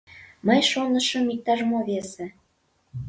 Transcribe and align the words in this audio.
Мый 0.45 0.61
шонышым, 0.71 1.25
иктаж-мо 1.33 1.79
весе. 1.87 2.25